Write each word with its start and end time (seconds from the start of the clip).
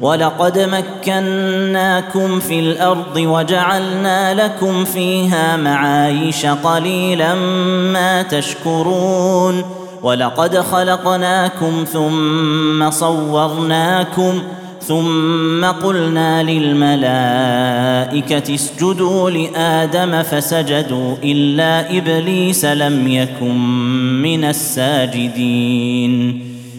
ولقد 0.00 0.58
مكناكم 0.58 2.40
في 2.40 2.60
الأرض 2.60 3.16
وجعلنا 3.16 4.44
لكم 4.44 4.84
فيها 4.84 5.56
معايش 5.56 6.46
قليلا 6.46 7.34
ما 7.92 8.22
تشكرون 8.22 9.62
ولقد 10.02 10.58
خلقناكم 10.58 11.84
ثم 11.92 12.90
صورناكم 12.90 14.42
ثم 14.82 15.64
قلنا 15.64 16.42
للملائكة 16.42 18.54
اسجدوا 18.54 19.30
لآدم 19.30 20.22
فسجدوا 20.22 21.14
إلا 21.24 21.98
إبليس 21.98 22.64
لم 22.64 23.08
يكن 23.08 23.58
من 24.22 24.44
الساجدين 24.44 26.47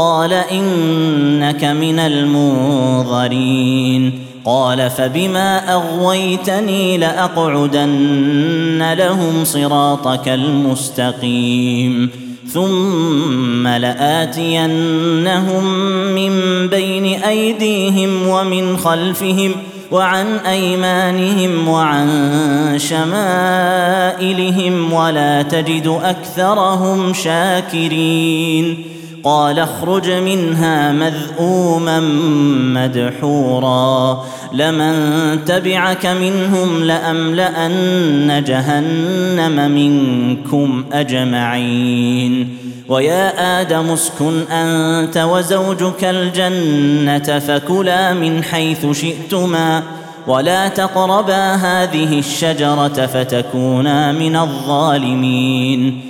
قال 0.00 0.32
إنك 0.32 1.64
من 1.64 1.98
المنظرين. 1.98 4.12
قال 4.44 4.90
فبما 4.90 5.72
أغويتني 5.72 6.98
لأقعدن 6.98 8.92
لهم 8.92 9.44
صراطك 9.44 10.28
المستقيم. 10.28 12.10
ثم 12.52 13.68
لآتينهم 13.68 15.64
من 16.14 16.32
بين 16.68 17.22
أيديهم 17.22 18.28
ومن 18.28 18.76
خلفهم 18.76 19.52
وعن 19.90 20.36
أيمانهم 20.36 21.68
وعن 21.68 22.08
شمائلهم 22.78 24.32
ولا 24.92 25.42
تجد 25.42 25.98
أكثرهم 26.02 27.14
شاكرين. 27.14 28.84
قال 29.24 29.58
اخرج 29.58 30.10
منها 30.10 30.92
مذءوما 30.92 32.00
مدحورا. 32.74 34.24
لمن 34.52 34.94
تبعك 35.44 36.06
منهم 36.06 36.84
لأملأن 36.84 38.44
جهنم 38.46 39.70
منكم 39.70 40.84
أجمعين. 40.92 42.56
ويا 42.88 43.60
آدم 43.60 43.90
اسكن 43.90 44.42
أنت 44.50 45.16
وزوجك 45.16 46.04
الجنة 46.04 47.38
فكلا 47.38 48.14
من 48.14 48.44
حيث 48.44 48.86
شئتما 48.86 49.82
ولا 50.26 50.68
تقربا 50.68 51.54
هذه 51.54 52.18
الشجرة 52.18 53.06
فتكونا 53.06 54.12
من 54.12 54.36
الظالمين. 54.36 56.09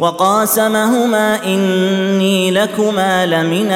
وقاسمهما 0.00 1.44
إني 1.44 2.50
لكما 2.50 3.26
لمن 3.26 3.70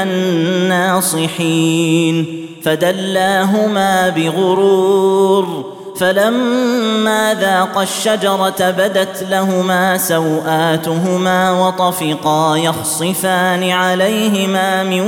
الناصحين 0.74 2.26
فدلاهما 2.62 4.08
بغرور 4.08 5.72
فلما 5.96 7.34
ذاقا 7.40 7.82
الشجرة 7.82 8.70
بدت 8.70 9.26
لهما 9.30 9.98
سوآتهما 9.98 11.50
وطفقا 11.50 12.56
يخصفان 12.56 13.70
عليهما 13.70 14.82
من 14.82 15.00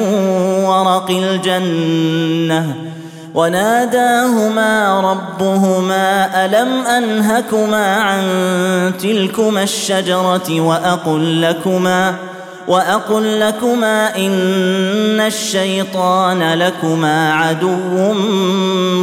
ورق 0.65 1.11
الجنة 1.11 2.94
وناداهما 3.35 5.01
ربهما 5.01 6.31
ألم 6.45 6.87
أنهكما 6.87 7.97
عن 7.97 8.23
تلكما 9.03 9.63
الشجرة 9.63 10.61
وأقل 10.61 11.43
لكما 11.43 12.15
وأقل 12.69 13.41
لكما 13.41 14.17
إن 14.17 15.21
الشيطان 15.21 16.55
لكما 16.55 17.35
عدو 17.35 18.13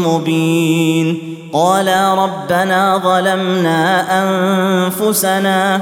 مبين 0.08 1.38
قالا 1.54 2.14
ربنا 2.14 2.98
ظلمنا 2.98 4.06
أنفسنا 4.24 5.82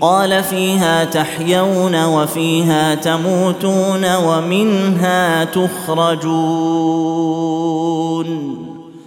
قال 0.00 0.42
فيها 0.42 1.04
تحيون 1.04 2.04
وفيها 2.04 2.94
تموتون 2.94 4.16
ومنها 4.16 5.44
تخرجون. 5.44 6.24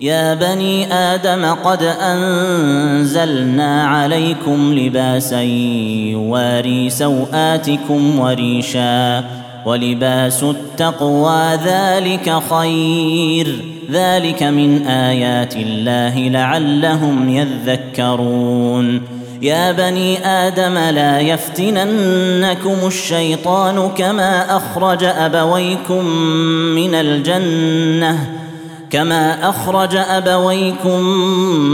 يا 0.01 0.33
بني 0.33 0.93
آدم 0.93 1.45
قد 1.45 1.83
أنزلنا 1.83 3.87
عليكم 3.87 4.73
لباسا 4.73 5.41
يواري 6.11 6.89
سوآتكم 6.89 8.19
وريشا 8.19 9.23
ولباس 9.65 10.43
التقوى 10.43 11.59
ذلك 11.65 12.41
خير. 12.49 13.55
ذلك 13.91 14.43
من 14.43 14.87
آيات 14.87 15.55
الله 15.55 16.19
لعلهم 16.19 17.29
يذكرون. 17.29 19.16
يا 19.41 19.71
بني 19.71 20.25
آدم 20.25 20.77
لا 20.77 21.19
يفتننكم 21.19 22.87
الشيطان 22.87 23.89
كما 23.97 24.57
أخرج 24.57 25.03
أبويكم 25.03 26.05
من 26.75 26.95
الجنة 26.95 28.29
كما 28.89 29.49
أخرج 29.49 29.95
أبويكم 29.95 31.01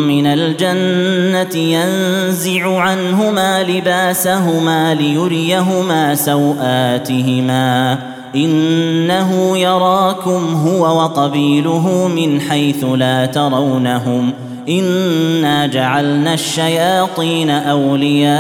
من 0.07 0.27
الجنة 0.27 1.56
ينزع 1.56 2.80
عنهما 2.80 3.63
لباسهما 3.63 4.94
ليريهما 4.94 6.16
سوآتهما. 6.16 8.00
إنه 8.36 9.57
يراكم 9.57 10.54
هو 10.68 11.04
وقبيله 11.04 12.07
من 12.07 12.42
حيث 12.42 12.83
لا 12.83 13.25
ترونهم. 13.25 14.33
انا 14.69 15.68
جعلنا 15.68 16.33
الشياطين 16.33 17.50
اولياء 17.50 18.33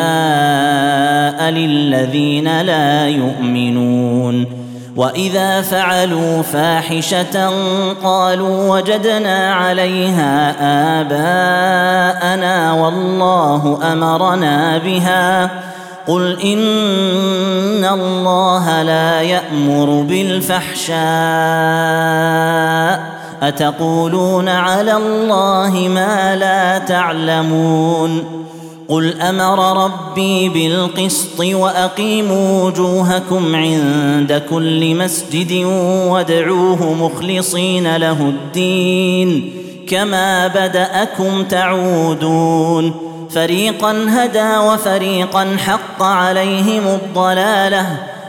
للذين 1.49 2.61
لا 2.61 3.07
يؤمنون 3.07 4.63
واذا 4.95 5.61
فعلوا 5.61 6.41
فاحشه 6.41 7.49
قالوا 8.03 8.69
وجدنا 8.69 9.53
عليها 9.53 10.55
اباءنا 11.01 12.73
والله 12.73 13.79
امرنا 13.93 14.77
بها 14.77 15.49
قل 16.07 16.41
ان 16.41 17.85
الله 17.85 18.81
لا 18.81 19.21
يامر 19.21 20.01
بالفحشاء 20.09 21.03
أتقولون 23.47 24.49
على 24.49 24.97
الله 24.97 25.87
ما 25.87 26.35
لا 26.35 26.77
تعلمون 26.77 28.23
قل 28.87 29.21
أمر 29.21 29.83
ربي 29.85 30.49
بالقسط 30.49 31.39
وأقيموا 31.39 32.63
وجوهكم 32.63 33.55
عند 33.55 34.41
كل 34.49 34.95
مسجد 34.95 35.65
وادعوه 36.07 36.93
مخلصين 36.93 37.95
له 37.95 38.21
الدين 38.21 39.53
كما 39.87 40.47
بدأكم 40.47 41.43
تعودون 41.43 42.93
فريقا 43.29 44.05
هدى 44.09 44.57
وفريقا 44.57 45.57
حق 45.57 46.03
عليهم 46.03 46.87
الضلالة 46.87 48.12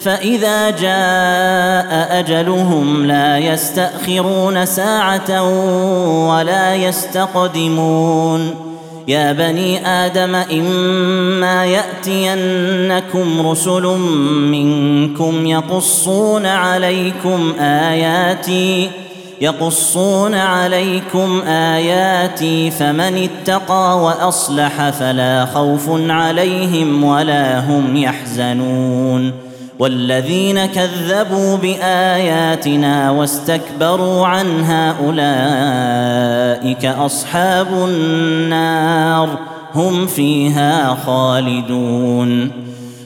فإذا 0.00 0.70
جاء 0.70 2.18
أجلهم 2.18 3.06
لا 3.06 3.38
يستأخرون 3.38 4.66
ساعة 4.66 5.42
ولا 6.28 6.74
يستقدمون. 6.74 8.54
يا 9.08 9.32
بني 9.32 9.86
آدم 9.86 10.34
إما 10.34 11.64
يأتينكم 11.64 13.46
رسل 13.46 13.82
منكم 14.52 15.46
يقصون 15.46 16.46
عليكم 16.46 17.52
آياتي 17.60 18.90
يقصون 19.40 20.34
عليكم 20.34 21.42
آياتي 21.48 22.70
فمن 22.70 23.28
اتقى 23.28 23.98
وأصلح 23.98 24.90
فلا 24.90 25.46
خوف 25.54 26.10
عليهم 26.10 27.04
ولا 27.04 27.60
هم 27.60 27.96
يحزنون. 27.96 29.47
والذين 29.78 30.66
كذبوا 30.66 31.56
بآياتنا 31.56 33.10
واستكبروا 33.10 34.26
عنها 34.26 34.94
أولئك 35.06 36.84
أصحاب 36.84 37.66
النار 37.72 39.38
هم 39.74 40.06
فيها 40.06 40.96
خالدون. 41.06 42.50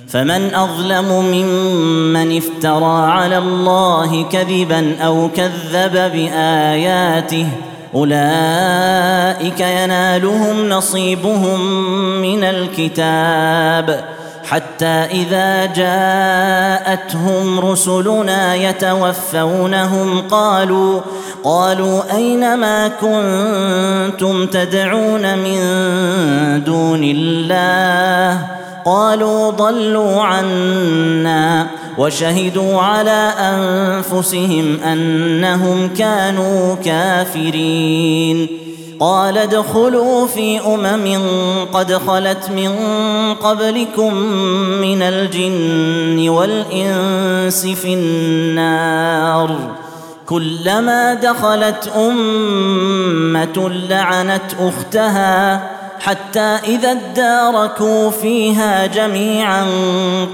فمن 0.09 0.55
أظلم 0.55 1.25
ممن 1.25 2.37
افترى 2.37 3.11
على 3.11 3.38
الله 3.38 4.25
كذبا 4.25 4.97
أو 5.00 5.29
كذب 5.37 5.93
بآياته 5.93 7.47
أولئك 7.95 9.61
ينالهم 9.61 10.69
نصيبهم 10.69 11.61
من 12.23 12.45
الكتاب. 12.45 14.05
حتى 14.44 14.87
إذا 14.87 15.66
جاءتهم 15.66 17.61
رسلنا 17.61 18.54
يتوفونهم 18.54 20.20
قالوا 20.30 21.00
قالوا 21.44 22.16
أين 22.16 22.54
ما 22.54 22.88
كنتم 22.88 24.46
تدعون 24.46 25.38
من 25.38 25.58
دون 26.64 27.04
الله؟ 27.04 28.46
قالوا 28.84 29.50
ضلوا 29.50 30.22
عنا 30.22 31.66
وشهدوا 31.99 32.80
على 32.80 33.32
أنفسهم 33.38 34.80
أنهم 34.80 35.88
كانوا 35.94 36.75
كافرين. 36.84 38.62
قال 39.02 39.38
ادخلوا 39.38 40.26
في 40.26 40.61
أمم 40.61 41.18
قد 41.73 41.92
خلت 41.92 42.50
من 42.50 42.75
قبلكم 43.35 44.14
من 44.80 45.02
الجن 45.02 46.28
والإنس 46.28 47.66
في 47.66 47.94
النار. 47.94 49.56
كلما 50.26 51.14
دخلت 51.14 51.92
أمة 51.97 53.71
لعنت 53.88 54.54
أختها 54.61 55.62
حتى 56.00 56.59
إذا 56.66 56.90
اداركوا 56.90 58.11
فيها 58.11 58.87
جميعا 58.87 59.66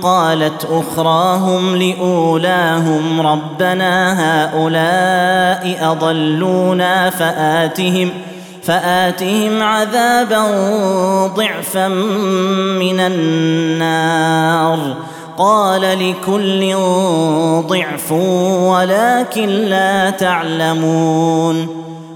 قالت 0.03 0.67
أخراهم 0.71 1.77
لأولاهم 1.77 3.21
ربنا 3.21 4.15
هؤلاء 4.21 5.91
أضلونا 5.93 7.11
فآتهم 7.11 8.11
فآتهم 8.69 9.63
عذابا 9.63 10.43
ضعفا 11.27 11.89
من 12.79 13.01
النار. 13.01 14.79
قال 15.39 15.81
لكل 15.81 16.75
ضعف 17.69 18.13
ولكن 18.63 19.49
لا 19.49 20.11
تعلمون. 20.11 21.69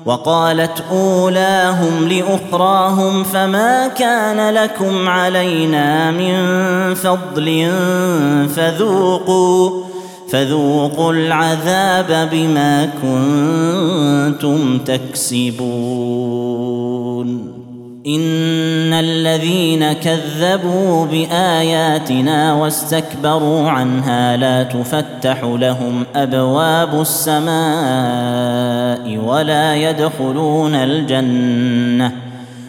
وقالت 0.07 0.85
أولاهم 0.91 2.09
لأخراهم 2.09 3.25
فما 3.25 3.89
كان 3.89 4.55
لكم 4.55 5.09
علينا 5.09 6.11
من 6.11 6.35
فضل 6.95 7.71
فذوقوا 8.57 9.92
فذوقوا 10.33 11.13
العذاب 11.13 12.29
بما 12.33 12.89
كنتم 13.03 14.79
تكسبون. 14.79 15.63
إن 18.07 18.93
الذين 18.93 19.93
كذبوا 19.93 21.07
بآياتنا 21.07 22.55
واستكبروا 22.55 23.71
عنها 23.71 24.37
لا 24.37 24.63
تفتح 24.63 25.45
لهم 25.45 26.05
أبواب 26.17 27.01
السماء 27.01 27.53
ولا 29.27 29.77
يدخلون 29.77 30.75
الجنة. 30.75 32.32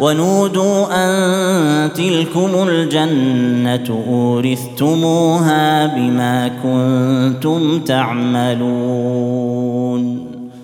ونودوا 0.00 0.86
أن 0.90 1.92
تلكم 1.92 2.68
الجنة 2.68 4.04
أورثتموها 4.08 5.86
بما 5.86 6.50
كنتم 6.62 7.80
تعملون. 7.80 9.54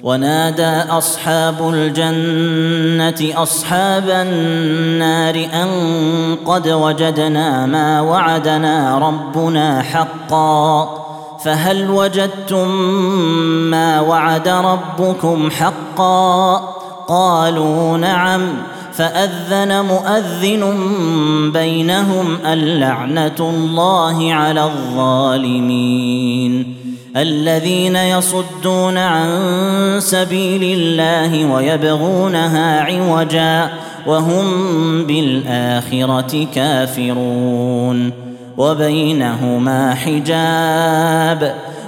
ونادى 0.02 0.90
أصحاب 0.90 1.74
الجنة 1.74 3.42
أصحاب 3.42 4.10
النار 4.10 5.46
أن 5.54 5.68
قد 6.46 6.68
وجدنا 6.68 7.66
ما 7.66 8.00
وعدنا 8.00 8.98
ربنا 8.98 9.82
حقا. 9.82 10.88
فهل 11.44 11.90
وجدتم 11.90 12.70
ما 13.70 14.00
وعد 14.00 14.48
ربكم 14.48 15.50
حقا؟ 15.50 16.56
قالوا 17.08 17.98
نعم. 17.98 18.40
فأذن 18.92 19.84
مؤذن 19.84 20.62
بينهم 21.52 22.38
اللعنة 22.46 23.36
الله 23.40 24.32
على 24.34 24.64
الظالمين 24.64 26.20
الذين 27.16 27.96
يصدون 27.96 28.98
عن 28.98 29.30
سبيل 29.98 30.78
الله 30.78 31.52
ويبغونها 31.52 32.80
عوجا 32.80 33.70
وهم 34.06 34.46
بالآخرة 35.06 36.46
كافرون 36.54 38.12
وبينهما 38.58 39.94
حجاب 39.94 41.54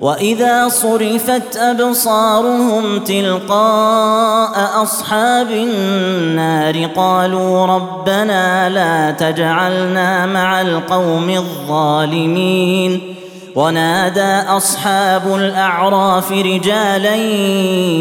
واذا 0.00 0.68
صرفت 0.68 1.56
ابصارهم 1.56 2.98
تلقاء 2.98 4.82
اصحاب 4.82 5.50
النار 5.50 6.86
قالوا 6.96 7.66
ربنا 7.66 8.68
لا 8.68 9.10
تجعلنا 9.10 10.26
مع 10.26 10.60
القوم 10.60 11.30
الظالمين 11.30 13.14
ونادى 13.54 14.48
اصحاب 14.48 15.34
الاعراف 15.34 16.32
رجالا 16.32 17.14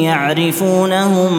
يعرفونهم 0.03 1.29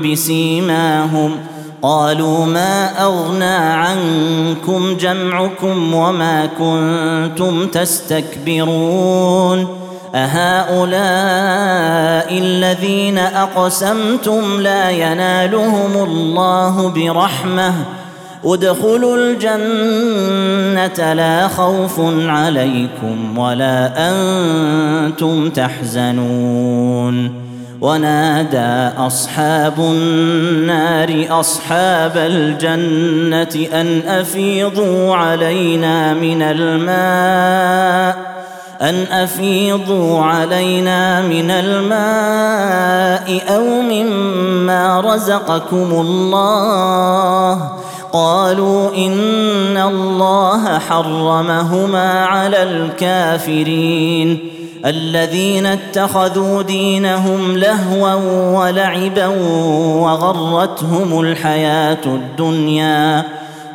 بسيماهم 0.00 1.36
قالوا 1.82 2.46
ما 2.46 3.04
اغنى 3.04 3.54
عنكم 3.54 4.96
جمعكم 4.96 5.94
وما 5.94 6.46
كنتم 6.46 7.66
تستكبرون 7.66 9.77
أهؤلاء 10.14 10.88
الذين 12.38 13.18
أقسمتم 13.18 14.60
لا 14.60 14.90
ينالهم 14.90 16.04
الله 16.04 16.88
برحمة. 16.88 17.74
ادخلوا 18.44 19.16
الجنة 19.16 21.12
لا 21.14 21.48
خوف 21.48 22.00
عليكم 22.28 23.38
ولا 23.38 23.92
أنتم 23.96 25.50
تحزنون. 25.50 27.48
ونادى 27.80 28.96
أصحاب 28.98 29.78
النار 29.78 31.26
أصحاب 31.30 32.12
الجنة 32.16 33.66
أن 33.80 34.00
أفيضوا 34.08 35.14
علينا 35.16 36.14
من 36.14 36.42
الماء. 36.42 38.37
أن 38.82 38.94
أفيضوا 38.94 40.24
علينا 40.24 41.22
من 41.22 41.50
الماء 41.50 43.42
أو 43.56 43.64
مما 43.82 45.00
رزقكم 45.00 45.88
الله. 46.00 47.70
قالوا 48.12 48.94
إن 48.94 49.76
الله 49.76 50.78
حرمهما 50.78 52.24
على 52.24 52.62
الكافرين. 52.62 54.38
الذين 54.86 55.66
اتخذوا 55.66 56.62
دينهم 56.62 57.56
لهوا 57.56 58.14
ولعبا 58.58 59.26
وغرتهم 60.02 61.20
الحياة 61.20 62.04
الدنيا. 62.06 63.37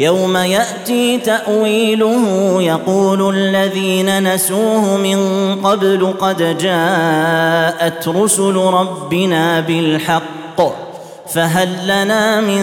يوم 0.00 0.36
يأتي 0.36 1.18
تأويله 1.18 2.56
يقول 2.62 3.36
الذين 3.36 4.34
نسوه 4.34 4.96
من 4.96 5.18
قبل 5.64 6.14
قد 6.20 6.58
جاءت 6.58 8.08
رسل 8.08 8.56
ربنا 8.56 9.60
بالحق 9.60 10.60
فهل 11.28 11.68
لنا 11.84 12.40
من 12.40 12.62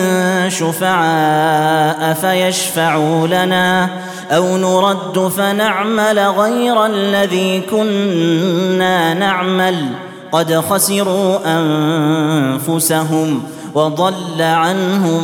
شفعاء 0.49 2.13
فيشفعوا 2.13 3.27
لنا 3.27 3.89
أو 4.31 4.57
نرد 4.57 5.27
فنعمل 5.27 6.19
غير 6.19 6.85
الذي 6.85 7.61
كنا 7.61 9.13
نعمل 9.13 9.85
قد 10.31 10.55
خسروا 10.55 11.37
أنفسهم 11.45 13.43
وضل 13.75 14.41
عنهم 14.41 15.23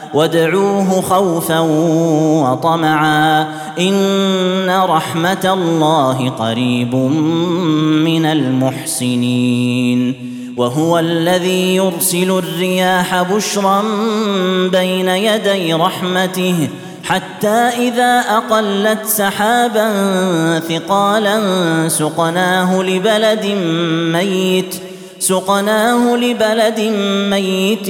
وادعوه 0.13 1.01
خوفا 1.01 1.59
وطمعا 2.49 3.47
إن 3.79 4.69
رحمة 4.69 5.53
الله 5.53 6.29
قريب 6.29 6.95
من 8.05 8.25
المحسنين 8.25 10.31
وهو 10.57 10.99
الذي 10.99 11.75
يرسل 11.75 12.31
الرياح 12.31 13.21
بشرا 13.21 13.83
بين 14.71 15.07
يدي 15.07 15.73
رحمته 15.73 16.67
حتى 17.03 17.69
إذا 17.77 18.19
أقلت 18.19 19.05
سحابا 19.05 19.89
ثقالا 20.59 21.39
سقناه 21.87 22.81
لبلد 22.81 23.45
ميت 24.13 24.90
سقناه 25.21 26.15
لبلد 26.15 26.79
ميت 27.29 27.87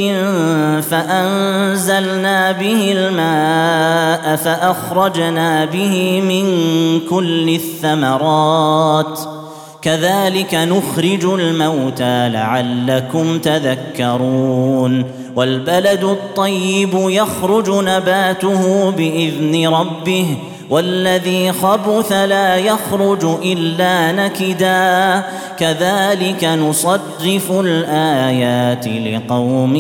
فأنزلنا 0.84 2.52
به 2.52 2.94
الماء 2.98 4.36
فأخرجنا 4.36 5.66
به 5.66 6.22
من 6.22 6.46
كل 7.10 7.50
الثمرات. 7.50 9.20
كذلك 9.82 10.54
نخرج 10.54 11.26
الموتى 11.26 12.30
لعلكم 12.30 13.40
تذكرون. 13.40 15.06
والبلد 15.36 16.04
الطيب 16.04 16.90
يخرج 16.94 17.70
نباته 17.70 18.92
بإذن 18.92 19.68
ربه 19.68 20.38
والذي 20.72 21.52
خبث 21.52 22.12
لا 22.12 22.58
يخرج 22.58 23.26
إلا 23.46 24.12
نكدا. 24.12 25.24
كذلك 25.58 26.44
نصرف 26.44 27.52
الآيات 27.52 28.88
لقوم 28.88 29.76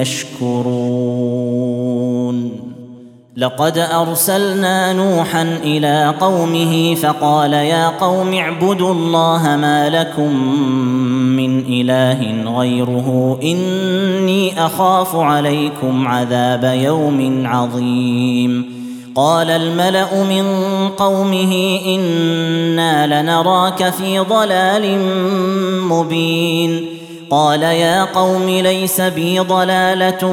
يشكرون. 0.00 1.56
لقد 3.36 3.78
أرسلنا 3.78 4.92
نوحا 4.92 5.42
إلى 5.42 6.14
قومه 6.20 6.94
فقال 6.94 7.52
يا 7.52 7.88
قوم 7.88 8.34
اعبدوا 8.34 8.92
الله 8.92 9.56
ما 9.56 9.88
لكم 9.88 10.56
من 11.36 11.64
إله 11.68 12.52
غيره. 12.58 13.38
إني 13.42 14.66
أخاف 14.66 15.16
عليكم 15.16 16.08
عذاب 16.08 16.64
يوم 16.82 17.46
عظيم. 17.46 18.75
قال 19.16 19.50
الملأ 19.50 20.24
من 20.24 20.46
قومه 20.88 21.80
إنا 21.86 23.22
لنراك 23.22 23.90
في 23.90 24.18
ضلال 24.18 24.98
مبين. 25.88 26.86
قال 27.30 27.62
يا 27.62 28.04
قوم 28.04 28.48
ليس 28.48 29.00
بي 29.00 29.38
ضلالة 29.38 30.26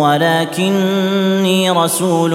ولكني 0.00 1.70
رسول 1.70 2.34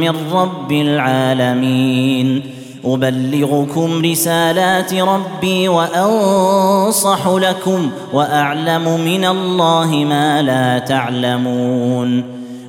من 0.00 0.14
رب 0.32 0.72
العالمين. 0.72 2.42
أبلغكم 2.84 4.02
رسالات 4.04 4.94
ربي 4.94 5.68
وأنصح 5.68 7.28
لكم 7.28 7.90
وأعلم 8.12 9.00
من 9.00 9.24
الله 9.24 9.86
ما 10.08 10.42
لا 10.42 10.78
تعلمون. 10.78 12.37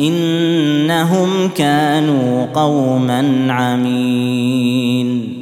إنهم 0.00 1.48
كانوا 1.48 2.46
قوما 2.54 3.46
عمين. 3.52 5.36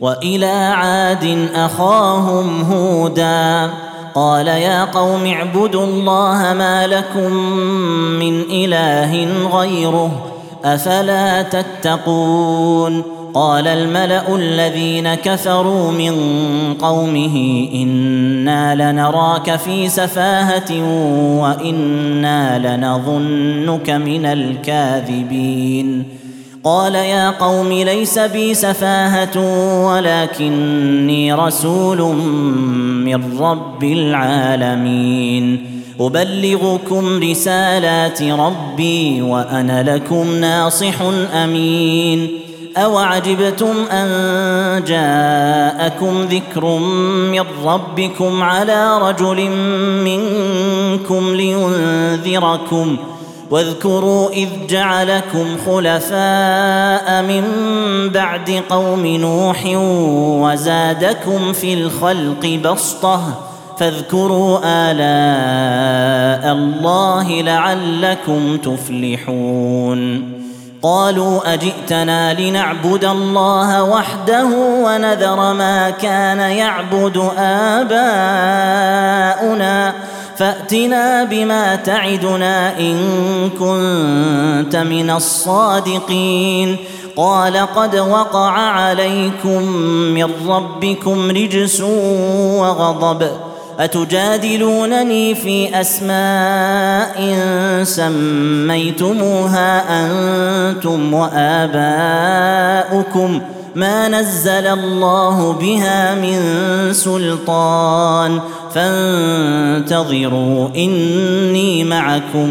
وإلى 0.00 0.72
عاد 0.74 1.48
أخاهم 1.54 2.62
هودا. 2.62 3.70
قال 4.14 4.48
يا 4.48 4.84
قوم 4.84 5.26
اعبدوا 5.26 5.84
الله 5.84 6.54
ما 6.58 6.86
لكم 6.86 7.32
من 8.18 8.40
إله 8.40 9.26
غيره 9.58 10.10
أفلا 10.64 11.42
تتقون. 11.42 13.13
قال 13.34 13.66
الملأ 13.66 14.36
الذين 14.36 15.14
كفروا 15.14 15.90
من 15.90 16.14
قومه 16.74 17.68
إنا 17.74 18.92
لنراك 18.92 19.56
في 19.56 19.88
سفاهة 19.88 20.72
وإنا 21.40 22.76
لنظنك 22.76 23.90
من 23.90 24.26
الكاذبين. 24.26 26.04
قال 26.64 26.94
يا 26.94 27.30
قوم 27.30 27.72
ليس 27.72 28.18
بي 28.18 28.54
سفاهة 28.54 29.38
ولكني 29.86 31.32
رسول 31.32 32.16
من 33.04 33.38
رب 33.38 33.84
العالمين. 33.84 35.66
أبلغكم 36.00 37.20
رسالات 37.30 38.22
ربي 38.22 39.22
وأنا 39.22 39.96
لكم 39.96 40.34
ناصح 40.34 40.94
أمين. 41.34 42.43
اوعجبتم 42.76 43.74
ان 43.90 44.84
جاءكم 44.86 46.22
ذكر 46.22 46.78
من 47.32 47.44
ربكم 47.64 48.42
على 48.42 48.98
رجل 48.98 49.50
منكم 50.04 51.34
لينذركم 51.34 52.96
واذكروا 53.50 54.30
اذ 54.30 54.48
جعلكم 54.68 55.46
خلفاء 55.66 57.22
من 57.22 57.44
بعد 58.08 58.62
قوم 58.68 59.06
نوح 59.06 59.62
وزادكم 60.42 61.52
في 61.52 61.74
الخلق 61.74 62.60
بسطه 62.64 63.20
فاذكروا 63.78 64.58
الاء 64.64 66.52
الله 66.52 67.42
لعلكم 67.42 68.56
تفلحون 68.56 70.43
قالوا 70.84 71.54
أجئتنا 71.54 72.40
لنعبد 72.40 73.04
الله 73.04 73.82
وحده 73.82 74.48
ونذر 74.84 75.52
ما 75.52 75.90
كان 75.90 76.38
يعبد 76.38 77.30
آباؤنا 77.38 78.04
فأتنا 80.36 81.24
بما 81.24 81.76
تعدنا 81.76 82.78
إن 82.78 82.96
كنت 83.50 84.76
من 84.76 85.10
الصادقين. 85.10 86.76
قال 87.16 87.56
قد 87.56 87.96
وقع 87.96 88.50
عليكم 88.50 89.62
من 90.14 90.30
ربكم 90.48 91.30
رجس 91.30 91.80
وغضب. 92.60 93.30
أتجادلونني 93.78 95.34
في 95.34 95.80
أسماء 95.80 97.36
سميتموها 97.82 99.82
أنتم 100.06 101.14
وآباؤكم؟ 101.14 101.80
ما 103.74 104.08
نزل 104.08 104.66
الله 104.66 105.52
بها 105.52 106.14
من 106.14 106.38
سلطان. 106.92 108.40
فانتظروا 108.74 110.68
إني 110.76 111.84
معكم 111.84 112.50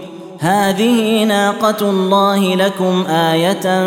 هذه 0.41 1.23
ناقة 1.23 1.89
الله 1.89 2.55
لكم 2.55 3.05
آية 3.09 3.85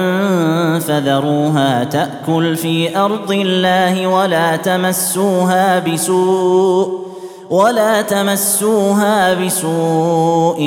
فذروها 0.79 1.85
تأكل 1.85 2.57
في 2.57 2.99
أرض 2.99 3.33
الله 3.33 4.07
ولا 4.07 4.57
تمسوها 4.57 5.79
بسوء 5.79 7.05
ولا 7.51 8.03
تمسوها 8.03 9.35
بسوء 9.35 10.59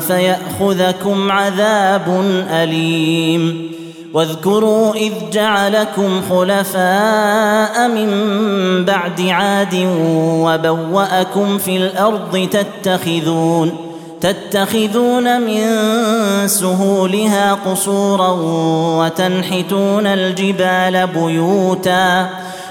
فيأخذكم 0.00 1.32
عذاب 1.32 2.24
أليم 2.50 3.70
واذكروا 4.14 4.94
إذ 4.94 5.12
جعلكم 5.32 6.22
خلفاء 6.30 7.88
من 7.88 8.10
بعد 8.84 9.20
عاد 9.20 9.88
وبوأكم 10.40 11.58
في 11.58 11.76
الأرض 11.76 12.48
تتخذون 12.50 13.89
تتخذون 14.20 15.40
من 15.40 15.62
سهولها 16.48 17.54
قصورا 17.54 18.36
وتنحتون 18.98 20.06
الجبال 20.06 21.06
بيوتا 21.06 22.28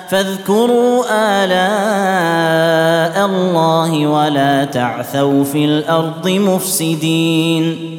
فاذكروا 0.09 1.03
آلاء 1.43 3.25
الله 3.25 4.07
ولا 4.07 4.65
تعثوا 4.65 5.43
في 5.43 5.65
الأرض 5.65 6.29
مفسدين 6.29 7.98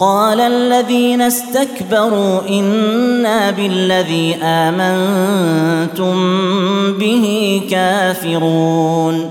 قال 0.00 0.40
الذين 0.40 1.22
استكبروا 1.22 2.40
إنا 2.48 3.50
بالذي 3.50 4.36
آمنتم 4.42 6.14
به 6.98 7.60
كافرون. 7.70 9.30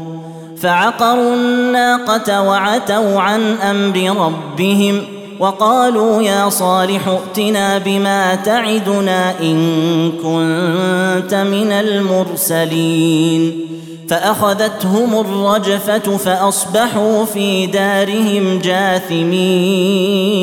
فعقروا 0.62 1.36
الناقة 1.36 2.41
وعتوا 2.41 3.19
عن 3.19 3.41
أمر 3.54 4.26
ربهم 4.26 5.02
وقالوا 5.39 6.21
يا 6.21 6.49
صالح 6.49 7.08
ائتنا 7.08 7.78
بما 7.78 8.36
تعدنا 8.36 9.39
إن 9.39 10.12
كنت 10.12 11.34
من 11.34 11.71
المرسلين. 11.71 13.67
فأخذتهم 14.09 15.19
الرجفة 15.19 16.17
فأصبحوا 16.17 17.25
في 17.25 17.65
دارهم 17.65 18.59
جاثمين. 18.59 20.33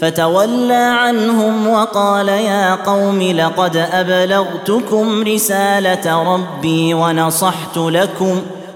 فتولى 0.00 0.74
عنهم 0.74 1.68
وقال 1.68 2.28
يا 2.28 2.74
قوم 2.74 3.22
لقد 3.22 3.76
أبلغتكم 3.76 5.22
رسالة 5.22 6.34
ربي 6.34 6.94
ونصحت 6.94 7.76
لكم 7.76 8.42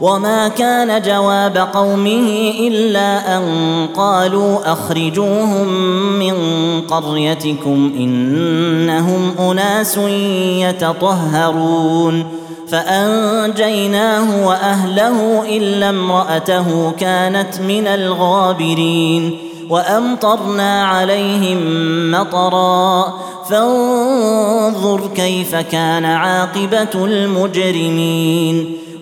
وما 0.00 0.48
كان 0.48 1.02
جواب 1.02 1.56
قومه 1.56 2.52
الا 2.60 3.36
ان 3.36 3.42
قالوا 3.96 4.72
اخرجوهم 4.72 5.68
من 6.18 6.34
قريتكم 6.80 7.92
انهم 7.96 9.34
اناس 9.38 9.96
يتطهرون 10.60 12.24
فانجيناه 12.68 14.46
واهله 14.46 15.44
الا 15.56 15.90
امراته 15.90 16.90
كانت 16.90 17.60
من 17.60 17.86
الغابرين 17.86 19.38
وامطرنا 19.70 20.84
عليهم 20.84 21.60
مطرا 22.10 23.14
فانظر 23.50 25.00
كيف 25.14 25.54
كان 25.54 26.04
عاقبه 26.04 27.04
المجرمين 27.04 28.85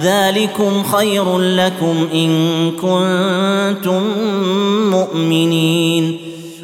ذلكم 0.00 0.82
خير 0.82 1.38
لكم 1.38 2.08
ان 2.14 2.70
كنتم 2.70 4.02
مؤمنين. 4.90 6.18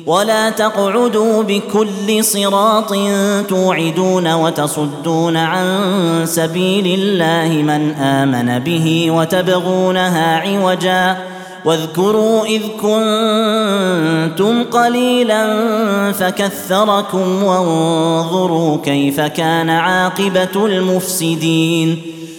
ولا 0.07 0.51
تقعدوا 0.51 1.43
بكل 1.43 2.25
صراط 2.25 2.95
توعدون 3.49 4.33
وتصدون 4.33 5.37
عن 5.37 5.67
سبيل 6.25 7.01
الله 7.01 7.63
من 7.63 7.95
امن 7.95 8.59
به 8.59 9.11
وتبغونها 9.11 10.37
عوجا. 10.37 11.17
واذكروا 11.65 12.47
اذ 12.47 12.63
كنتم 12.83 14.65
قليلا 14.65 15.47
فكثركم 16.13 17.43
وانظروا 17.43 18.79
كيف 18.85 19.21
كان 19.21 19.71
عاقبه 19.71 20.67
المفسدين. 20.67 22.14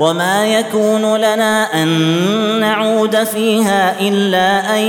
وما 0.00 0.46
يكون 0.46 1.16
لنا 1.16 1.82
ان 1.82 1.88
نعود 2.60 3.24
فيها 3.24 4.00
الا 4.00 4.76
ان 4.76 4.82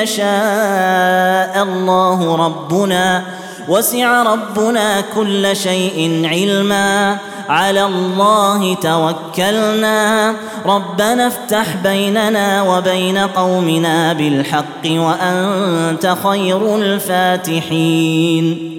يشاء 0.00 1.62
الله 1.62 2.36
ربنا 2.36 3.22
وسع 3.68 4.22
ربنا 4.22 5.00
كل 5.14 5.56
شيء 5.56 6.22
علما 6.24 7.16
على 7.48 7.84
الله 7.84 8.74
توكلنا 8.74 10.34
ربنا 10.66 11.26
افتح 11.26 11.76
بيننا 11.82 12.62
وبين 12.62 13.18
قومنا 13.18 14.12
بالحق 14.12 14.86
وانت 14.86 16.16
خير 16.24 16.76
الفاتحين 16.76 18.78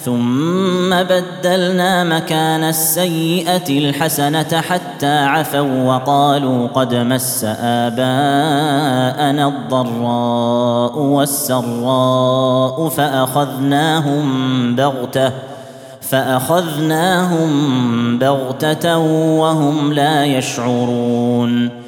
ثم 0.00 0.90
بدلنا 0.90 2.04
مكان 2.04 2.64
السيئة 2.64 3.78
الحسنة 3.78 4.60
حتى 4.60 5.18
عفوا 5.18 5.82
وقالوا 5.84 6.68
قد 6.68 6.94
مس 6.94 7.44
آباءنا 7.60 9.48
الضراء 9.48 10.98
والسراء 10.98 12.88
فأخذناهم 12.88 14.26
بغتة 14.76 15.32
فأخذناهم 16.00 17.48
بغتة 18.18 18.98
وهم 19.38 19.92
لا 19.92 20.24
يشعرون 20.24 21.87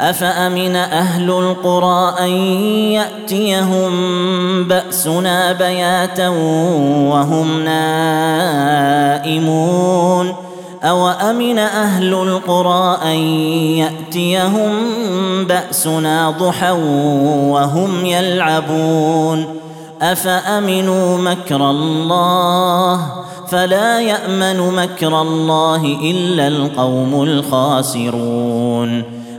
أفأمن 0.00 0.76
أهل 0.76 1.30
القرى 1.30 2.14
أن 2.20 2.30
يأتيهم 2.92 3.90
بأسنا 4.64 5.52
بياتا 5.52 6.28
وهم 7.08 7.64
نائمون؟ 9.24 10.34
أوأمن 10.82 11.58
أهل 11.58 12.14
القرى 12.14 12.98
أن 13.04 13.16
يأتيهم 13.78 14.72
بأسنا 15.44 16.30
ضحى 16.30 16.70
وهم 17.50 18.06
يلعبون؟ 18.06 19.46
أفأمنوا 20.02 21.18
مكر 21.18 21.70
الله؟ 21.70 23.00
فلا 23.48 24.00
يأمن 24.00 24.74
مكر 24.76 25.20
الله 25.22 25.98
إلا 26.02 26.48
القوم 26.48 27.22
الخاسرون. 27.22 29.19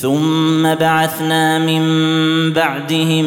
ثم 0.00 0.74
بعثنا 0.74 1.58
من 1.58 1.82
بعدهم 2.52 3.26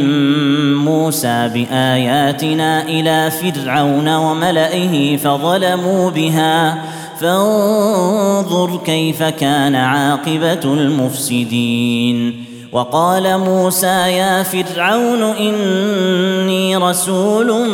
موسى 0.86 1.50
بآياتنا 1.54 2.84
إلى 2.84 3.32
فرعون 3.32 4.16
وملئه 4.16 5.18
فظلموا 5.18 6.10
بها. 6.10 6.84
فانظر 7.20 8.80
كيف 8.86 9.24
كان 9.24 9.76
عاقبة 9.76 10.60
المفسدين. 10.64 12.46
وقال 12.72 13.38
موسى 13.38 13.88
يا 13.88 14.44
فرعون 14.44 15.24
إني 15.24 16.78
رسول 16.78 17.70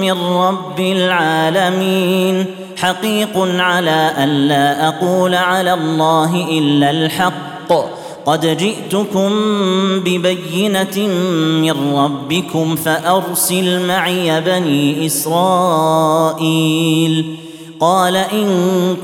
من 0.00 0.12
رب 0.12 0.80
العالمين. 0.80 2.44
حقيق 2.76 3.38
على 3.58 4.10
أن 4.18 4.28
لا 4.28 4.88
أقول 4.88 5.34
على 5.34 5.74
الله 5.74 6.46
إلا 6.50 6.90
الحق. 6.90 7.97
قد 8.28 8.56
جئتكم 8.56 9.30
ببينة 10.04 11.08
من 11.62 11.94
ربكم 11.94 12.76
فأرسل 12.76 13.86
معي 13.86 14.40
بني 14.40 15.06
إسرائيل. 15.06 16.44
قال 17.80 18.16
إن 18.16 18.48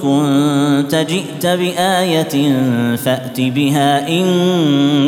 كنت 0.02 0.94
جئت 0.94 1.46
بآية 1.46 2.56
فأت 2.96 3.40
بها 3.40 4.08
إن 4.08 4.24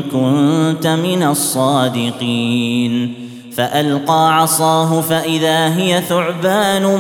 كنت 0.03 0.87
من 0.87 1.23
الصادقين. 1.23 3.15
فألقى 3.57 4.41
عصاه 4.41 5.01
فإذا 5.01 5.77
هي 5.77 6.03
ثعبان 6.09 6.99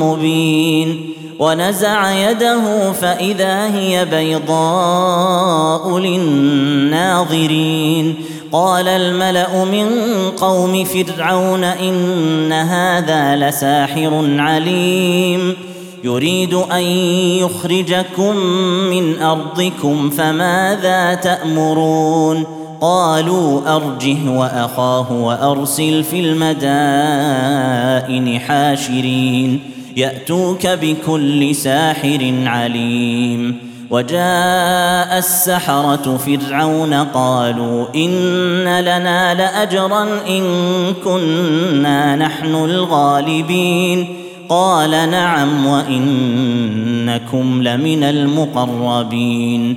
مبين. 0.00 1.00
ونزع 1.38 2.30
يده 2.30 2.92
فإذا 2.92 3.74
هي 3.74 4.04
بيضاء 4.04 5.98
للناظرين. 5.98 8.14
قال 8.52 8.88
الملأ 8.88 9.64
من 9.64 9.88
قوم 10.36 10.84
فرعون 10.84 11.64
إن 11.64 12.52
هذا 12.52 13.36
لساحر 13.36 14.24
عليم. 14.38 15.56
يريد 16.04 16.54
أن 16.54 16.82
يخرجكم 17.42 18.36
من 18.90 19.22
أرضكم 19.22 20.10
فماذا 20.10 21.14
تأمرون؟ 21.14 22.46
قالوا 22.80 23.76
أرجه 23.76 24.30
وأخاه 24.30 25.12
وأرسل 25.12 26.04
في 26.04 26.20
المدائن 26.20 26.60
حاشرين. 28.40 29.75
يأتوك 29.96 30.66
بكل 30.66 31.54
ساحر 31.54 32.34
عليم. 32.46 33.58
وجاء 33.90 35.18
السحرة 35.18 36.16
فرعون 36.16 36.94
قالوا 36.94 37.86
إن 37.94 38.80
لنا 38.80 39.34
لأجرا 39.34 40.08
إن 40.28 40.42
كنا 41.04 42.16
نحن 42.16 42.54
الغالبين. 42.54 44.06
قال 44.48 44.90
نعم 44.90 45.66
وإنكم 45.66 47.62
لمن 47.62 48.02
المقربين. 48.02 49.76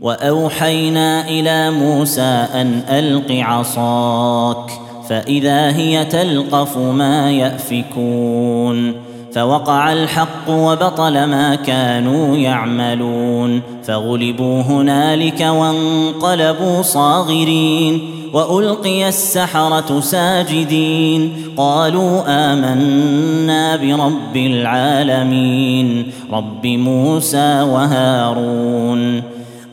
وأوحينا 0.00 1.28
إلى 1.28 1.70
موسى 1.70 2.46
أن 2.54 2.82
ألق 2.88 3.32
عصاك 3.32 4.70
فإذا 5.08 5.76
هي 5.76 6.04
تلقف 6.04 6.78
ما 6.78 7.30
يأفكون 7.32 8.92
فوقع 9.32 9.92
الحق 9.92 10.50
وبطل 10.50 11.24
ما 11.24 11.54
كانوا 11.54 12.36
يعملون 12.36 13.62
فغلبوا 13.84 14.62
هنالك 14.62 15.40
وانقلبوا 15.40 16.82
صاغرين 16.82 18.00
وألقي 18.32 19.08
السحرة 19.08 20.00
ساجدين 20.00 21.32
قالوا 21.56 22.22
آمنا 22.26 23.76
برب 23.76 24.36
العالمين 24.36 26.12
رب 26.32 26.66
موسى 26.66 27.62
وهارون 27.62 29.22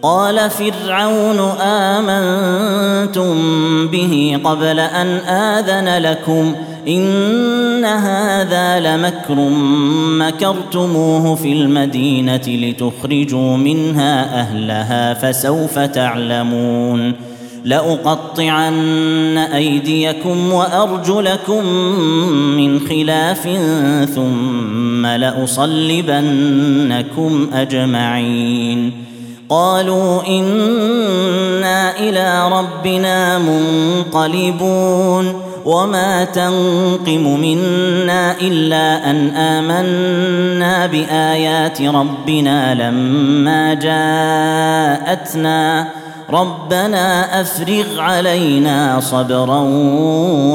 قال 0.07 0.49
فرعون 0.49 1.39
آمنتم 1.61 3.35
به 3.87 4.39
قبل 4.43 4.79
أن 4.79 5.07
آذن 5.27 5.97
لكم 5.97 6.55
إن 6.87 7.85
هذا 7.85 8.79
لمكر 8.79 9.35
مكرتموه 10.19 11.35
في 11.35 11.53
المدينة 11.53 12.41
لتخرجوا 12.47 13.57
منها 13.57 14.39
أهلها 14.39 15.13
فسوف 15.13 15.79
تعلمون 15.79 17.13
لأقطعن 17.65 19.37
أيديكم 19.37 20.53
وأرجلكم 20.53 21.65
من 22.57 22.79
خلاف 22.79 23.49
ثم 24.15 25.05
لأصلبنكم 25.05 26.27
أجمعين 27.53 29.06
قالوا 29.49 30.27
إنا 30.27 31.99
إلى 31.99 32.49
ربنا 32.51 33.37
منقلبون 33.37 35.41
وما 35.65 36.23
تنقم 36.23 37.39
منا 37.39 38.35
إلا 38.41 39.11
أن 39.11 39.29
آمنا 39.29 40.85
بآيات 40.85 41.81
ربنا 41.81 42.75
لما 42.75 43.73
جاءتنا. 43.73 45.87
ربنا 46.29 47.41
أفرغ 47.41 47.99
علينا 47.99 48.99
صبرا 48.99 49.59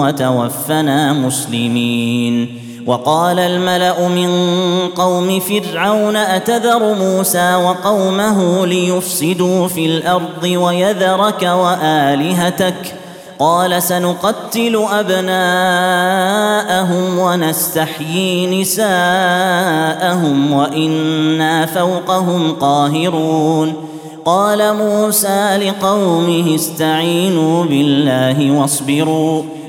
وتوفنا 0.01 1.13
مسلمين. 1.13 2.62
وقال 2.87 3.39
الملأ 3.39 4.09
من 4.09 4.29
قوم 4.89 5.41
فرعون 5.41 6.17
أتذر 6.17 6.95
موسى 6.95 7.55
وقومه 7.55 8.67
ليفسدوا 8.67 9.69
في 9.69 9.87
الأرض 9.87 10.45
ويذرك 10.45 11.43
وآلهتك؟ 11.43 12.95
قال 13.39 13.83
سنقتل 13.83 14.85
أبناءهم 14.93 15.99
ونستحيي 17.19 18.61
نساءهم 18.61 20.53
وإنا 20.53 21.67
فوقهم 21.67 22.53
قاهرون. 22.53 23.75
قال 24.25 24.77
موسى 24.77 25.57
لقومه 25.57 26.55
استعينوا 26.55 27.65
بالله 27.65 28.51
واصبروا. 28.61 29.43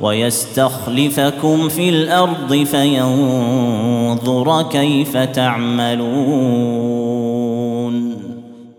ويستخلفكم 0.00 1.68
في 1.68 1.88
الأرض 1.88 2.54
فينظر 2.54 4.62
كيف 4.62 5.16
تعملون. 5.16 6.08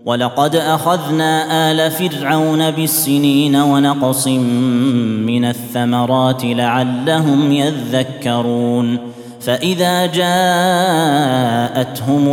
ولقد 0.05 0.55
أخذنا 0.55 1.71
آل 1.71 1.91
فرعون 1.91 2.71
بالسنين 2.71 3.55
ونقص 3.55 4.27
من 4.27 5.45
الثمرات 5.45 6.45
لعلهم 6.45 7.51
يذكرون. 7.51 8.97
فإذا 9.41 10.05
جاءتهم 10.05 10.79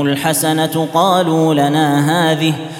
الحسنة 0.07 0.89
قالوا 0.95 1.55
لنا 1.55 2.33
هذه 2.33 2.55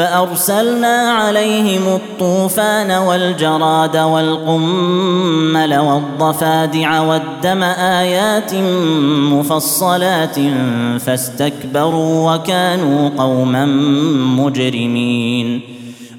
فأرسلنا 0.00 0.96
عليهم 1.10 1.82
الطوفان 1.94 2.90
والجراد 2.90 3.96
والقمل 3.96 5.78
والضفادع 5.78 7.00
والدم 7.00 7.62
آيات 7.62 8.54
مفصلات 9.32 10.36
فاستكبروا 11.00 12.34
وكانوا 12.34 13.10
قوما 13.18 13.66
مجرمين. 14.36 15.60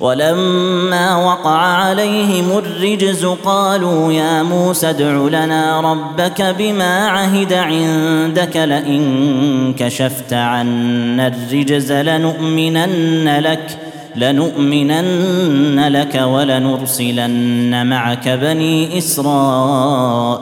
ولما 0.02 1.16
وقع 1.26 1.58
عليهم 1.58 2.58
الرجز 2.58 3.26
قالوا 3.26 4.14
يا 4.14 4.43
موسى 4.43 4.89
ادع 4.89 5.28
لنا 5.28 5.82
ربك 5.82 6.56
بما 6.60 7.08
عهد 7.08 7.54
عندك 7.54 8.58
لئن 8.58 9.74
كشفت 9.80 10.34
عنا 10.34 11.28
الرجز 11.28 11.91
لنؤمنن 11.91 13.39
لك 13.39 13.78
لنؤمنن 14.16 15.88
لك 15.88 16.16
ولنرسلن 16.16 17.86
معك 17.86 18.30
بني 18.30 18.97
إسرائيل. 18.97 20.41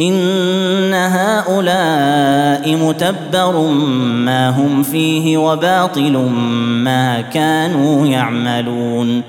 ان 0.00 0.94
هؤلاء 0.94 2.76
متبر 2.76 3.60
ما 4.00 4.50
هم 4.50 4.82
فيه 4.82 5.36
وباطل 5.36 6.16
ما 6.84 7.20
كانوا 7.20 8.06
يعملون 8.06 9.22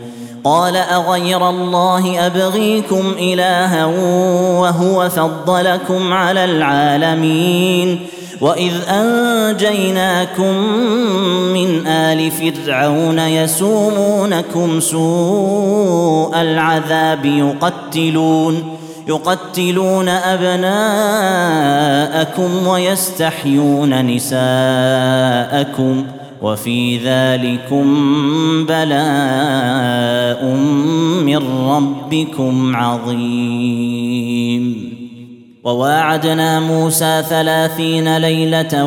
قال 0.44 0.76
اغير 0.76 1.50
الله 1.50 2.28
ابغيكم 2.28 3.14
الها 3.20 3.86
وهو 4.60 5.10
فضلكم 5.10 6.14
على 6.14 6.46
العالمين 6.46 8.00
واذ 8.42 8.74
انجيناكم 8.90 10.58
من 11.54 11.88
ال 11.88 12.32
فرعون 12.32 13.20
يسومونكم 13.20 14.80
سوء 14.80 16.42
العذاب 16.42 17.26
يقتلون 17.26 18.73
يقتلون 19.08 20.10
أبناءكم 20.10 20.68
ويستحيون 22.68 24.06
نساءكم 24.16 26.06
وفي 26.42 26.98
ذلكم 26.98 27.86
بلاء 28.66 30.46
من 31.26 31.68
ربكم 31.68 32.76
عظيم. 32.76 34.14
وواعدنا 35.64 36.60
موسى 36.60 37.24
ثلاثين 37.30 38.18
ليلة 38.18 38.86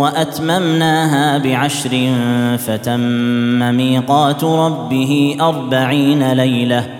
وأتممناها 0.00 1.38
بعشر 1.38 2.12
فتم 2.58 3.74
ميقات 3.74 4.44
ربه 4.44 5.36
أربعين 5.40 6.32
ليلة 6.32 6.99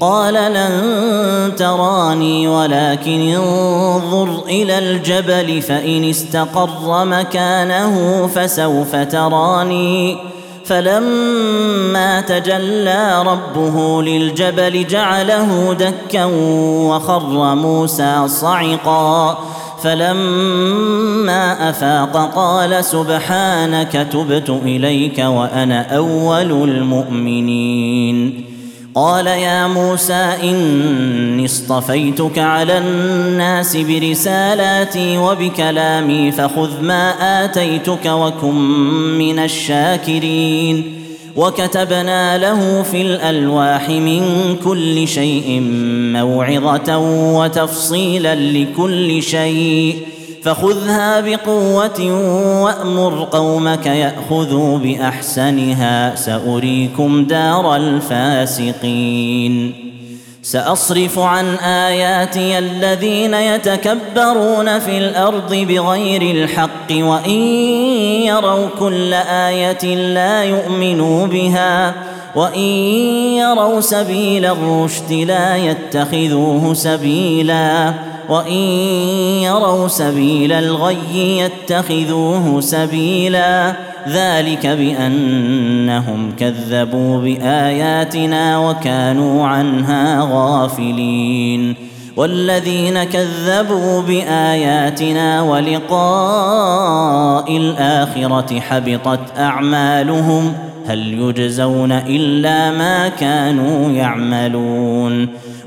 قال 0.00 0.34
لن 0.34 1.52
تراني 1.56 2.48
ولكن 2.48 3.20
انظر 3.20 4.44
إلى 4.46 4.78
الجبل 4.78 5.62
فإن 5.62 6.04
استقر 6.04 7.04
مكانه 7.04 8.26
فسوف 8.26 8.96
تراني. 8.96 10.16
فلما 10.64 12.20
تجلى 12.20 13.22
ربه 13.22 14.02
للجبل 14.02 14.86
جعله 14.86 15.72
دكا 15.72 16.24
وخر 16.88 17.54
موسى 17.54 18.22
صعقا. 18.26 19.38
فلما 19.82 21.70
أفاق 21.70 22.34
قال 22.34 22.84
سبحانك 22.84 24.08
تبت 24.12 24.50
إليك 24.50 25.18
وأنا 25.18 25.96
أول 25.96 26.52
المؤمنين. 26.70 28.44
قال 28.94 29.26
يا 29.26 29.66
موسى 29.66 30.32
إني 30.42 31.44
اصطفيتك 31.44 32.38
على 32.38 32.78
الناس 32.78 33.76
برسالاتي 33.76 35.18
وبكلامي 35.18 36.32
فخذ 36.32 36.82
ما 36.82 37.10
آتيتك 37.44 38.06
وكن 38.06 38.54
من 39.18 39.38
الشاكرين 39.38 40.94
وكتبنا 41.36 42.38
له 42.38 42.82
في 42.82 43.02
الألواح 43.02 43.88
من 43.88 44.22
كل 44.64 45.08
شيء 45.08 45.60
موعظة 46.12 46.98
وتفصيلا 47.38 48.34
لكل 48.34 49.22
شيء 49.22 49.96
فخذها 50.48 51.20
بقوة 51.20 52.00
وأمر 52.62 53.28
قومك 53.32 53.86
يأخذوا 53.86 54.78
بأحسنها. 54.78 56.14
سأريكم 56.14 57.24
دار 57.24 57.76
الفاسقين. 57.76 59.74
سأصرف 60.42 61.18
عن 61.18 61.54
آياتي 61.54 62.58
الذين 62.58 63.34
يتكبرون 63.34 64.78
في 64.78 64.98
الأرض 64.98 65.54
بغير 65.54 66.22
الحق 66.22 66.90
وإن 66.90 67.40
يروا 68.26 68.66
كل 68.78 69.14
آية 69.14 69.94
لا 70.14 70.44
يؤمنوا 70.44 71.26
بها 71.26 71.94
وإن 72.34 72.68
يروا 73.36 73.80
سبيل 73.80 74.46
الرشد 74.46 75.12
لا 75.12 75.56
يتخذوه 75.56 76.74
سبيلا. 76.74 77.94
وان 78.28 78.52
يروا 79.42 79.88
سبيل 79.88 80.52
الغي 80.52 81.38
يتخذوه 81.38 82.60
سبيلا 82.60 83.74
ذلك 84.08 84.66
بانهم 84.66 86.32
كذبوا 86.38 87.20
باياتنا 87.20 88.58
وكانوا 88.58 89.46
عنها 89.46 90.28
غافلين 90.32 91.88
والذين 92.16 93.04
كذبوا 93.04 94.02
باياتنا 94.02 95.42
ولقاء 95.42 96.76
الاخره 97.56 98.60
حبطت 98.60 99.38
اعمالهم 99.38 100.52
هل 100.86 101.14
يجزون 101.14 101.92
الا 101.92 102.70
ما 102.70 103.08
كانوا 103.08 103.90
يعملون 103.90 105.28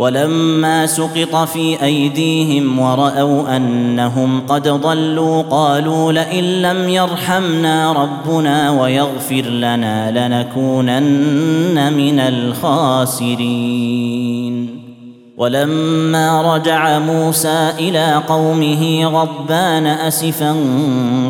ولما 0.00 0.86
سقط 0.86 1.36
في 1.36 1.82
أيديهم 1.82 2.78
ورأوا 2.78 3.56
أنهم 3.56 4.40
قد 4.48 4.68
ضلوا 4.68 5.42
قالوا 5.42 6.12
لئن 6.12 6.44
لم 6.44 6.88
يرحمنا 6.88 7.92
ربنا 7.92 8.70
ويغفر 8.70 9.42
لنا 9.42 10.28
لنكونن 10.28 11.92
من 11.92 12.20
الخاسرين. 12.20 13.60
ولما 15.36 16.54
رجع 16.56 16.98
موسى 16.98 17.72
إلى 17.78 18.22
قومه 18.28 19.04
غضبان 19.04 19.86
أسفا 19.86 20.56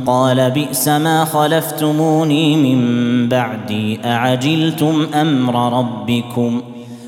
قال 0.06 0.50
بئس 0.50 0.88
ما 0.88 1.24
خلفتموني 1.24 2.56
من 2.56 3.28
بعدي 3.28 4.00
أعجلتم 4.04 5.06
أمر 5.14 5.78
ربكم؟ 5.78 6.62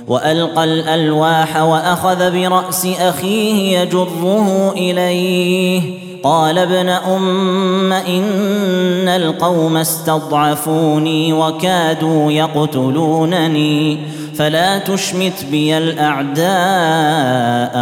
وألقى 0.09 0.65
الألواح 0.65 1.63
وأخذ 1.63 2.31
برأس 2.31 2.87
أخيه 3.01 3.79
يجره 3.79 4.73
إليه. 4.77 5.83
قال 6.23 6.59
ابن 6.59 6.89
أم 6.89 7.93
إن 7.93 9.09
القوم 9.09 9.77
استضعفوني 9.77 11.33
وكادوا 11.33 12.33
يقتلونني. 12.33 13.99
فلا 14.35 14.79
تشمت 14.79 15.47
بي 15.51 15.79
الأعداء 15.79 16.43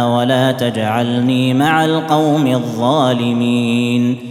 ولا 0.07 0.51
تجعلني 0.51 1.53
مع 1.53 1.85
القوم 1.85 2.47
الظالمين. 2.47 4.30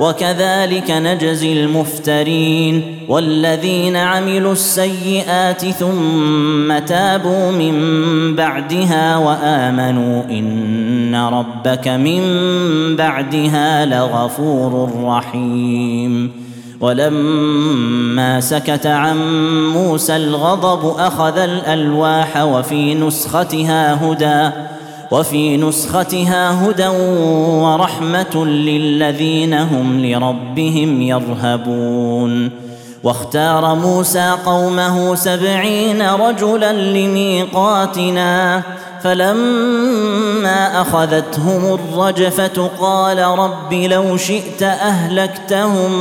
وكذلك 0.00 0.90
نجزي 0.90 1.52
المفترين 1.64 2.98
والذين 3.08 3.96
عملوا 3.96 4.52
السيئات 4.52 5.66
ثم 5.66 6.78
تابوا 6.78 7.50
من 7.50 7.74
بعدها 8.36 9.16
وآمنوا 9.16 10.22
إن 10.30 11.14
ربك 11.14 11.88
من 11.88 12.22
بعدها 12.96 13.86
لغفور 13.86 14.90
رحيم. 15.04 16.46
ولما 16.80 18.40
سكت 18.40 18.86
عن 18.86 19.18
موسى 19.72 20.16
الغضب 20.16 20.96
أخذ 20.98 21.38
الألواح 21.38 22.42
وفي 22.42 22.94
نسختها 22.94 24.04
هدى. 24.04 24.75
وفي 25.10 25.56
نسختها 25.56 26.68
هدى 26.68 26.88
ورحمة 27.62 28.44
للذين 28.44 29.54
هم 29.54 30.00
لربهم 30.04 31.02
يرهبون. 31.02 32.50
واختار 33.04 33.74
موسى 33.74 34.34
قومه 34.46 35.14
سبعين 35.14 36.02
رجلا 36.02 36.72
لميقاتنا 36.72 38.62
فلما 39.02 40.80
أخذتهم 40.80 41.74
الرجفة 41.74 42.70
قال 42.80 43.18
رب 43.18 43.72
لو 43.72 44.16
شئت 44.16 44.62
أهلكتهم 44.62 45.92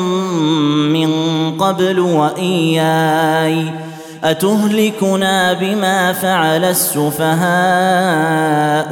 من 0.94 1.12
قبل 1.60 2.00
وإياي. 2.00 3.85
أتهلكنا 4.26 5.54
بما 5.54 6.14
فعل 6.14 6.66
السفهاء 6.66 7.34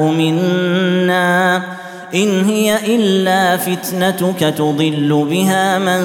منا 0.01 1.57
إن 2.15 2.45
هي 2.45 2.95
إلا 2.95 3.57
فتنتك 3.57 4.39
تضل 4.39 5.27
بها 5.29 5.79
من 5.79 6.01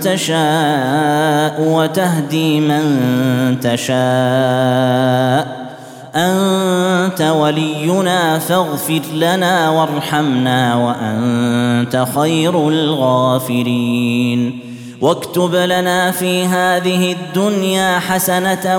تشاء 0.00 1.60
وتهدي 1.60 2.60
من 2.60 2.84
تشاء. 3.60 5.66
أنت 6.16 7.22
ولينا 7.22 8.38
فاغفر 8.38 9.00
لنا 9.14 9.70
وارحمنا 9.70 10.74
وأنت 10.74 12.06
خير 12.14 12.68
الغافرين. 12.68 14.60
واكتب 15.00 15.54
لنا 15.54 16.10
في 16.10 16.44
هذه 16.44 17.12
الدنيا 17.12 17.98
حسنة 17.98 18.78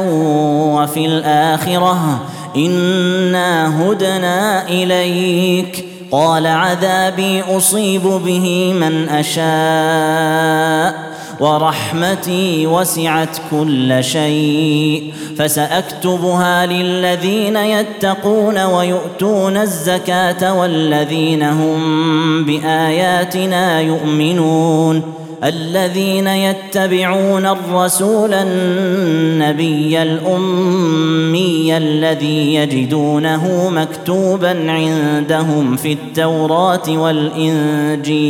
وفي 0.76 1.06
الآخرة. 1.06 2.20
إنا 2.56 3.82
هدنا 3.82 4.68
إليك. 4.70 5.86
قال 6.12 6.48
عذابي 6.48 7.42
أصيب 7.42 8.02
به 8.02 8.74
من 8.74 9.10
أشاء 9.10 11.08
ورحمتي 11.40 12.68
وسعت 12.68 13.38
كل 13.52 14.04
شيء. 14.04 15.14
فسأكتبها 15.38 16.66
للذين 16.66 17.56
يتقون 17.56 18.58
ويؤتون 18.64 19.58
الزكاة 19.58 20.60
والذين 20.60 21.44
هم 21.44 22.46
بآياتنا 22.46 23.82
يؤمنون. 23.82 25.27
الذين 25.44 26.28
يتبعون 26.28 27.46
الرسول 27.46 28.34
النبي 28.34 30.02
الأمي 30.02 31.78
الذي 31.78 32.56
يجدونه 32.56 33.70
مكتوبا 33.70 34.72
عندهم 34.72 35.76
في 35.76 35.94
التوراة 35.94 36.90
والإنجيل 36.90 38.28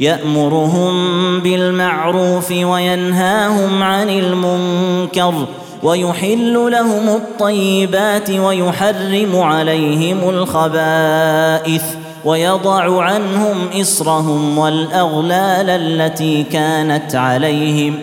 يأمرهم 0.00 0.94
بالمعروف 1.40 2.50
وينهاهم 2.50 3.82
عن 3.82 4.10
المنكر 4.10 5.34
ويحل 5.82 6.70
لهم 6.72 7.08
الطيبات 7.08 8.30
ويحرم 8.30 9.36
عليهم 9.36 10.28
الخبائث. 10.28 11.84
ويضع 12.24 13.02
عنهم 13.02 13.56
إصرهم 13.80 14.58
والأغلال 14.58 15.70
التي 15.70 16.42
كانت 16.42 17.14
عليهم 17.14 17.98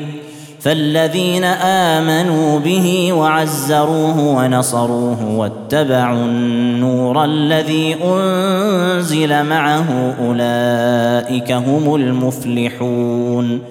فالذين 0.60 1.44
آمنوا 1.44 2.60
به 2.60 3.14
وعزروه 3.14 4.20
ونصروه 4.20 5.38
واتبعوا 5.38 6.26
النور 6.26 7.26
الذي 7.26 7.96
أنزل 8.04 9.44
معه 9.44 10.16
أولئك 10.20 11.52
هم 11.52 11.96
المفلحون 11.96 13.71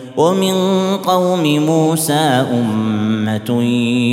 ومن 0.17 0.53
قوم 0.97 1.43
موسى 1.65 2.45
أمة 2.53 3.63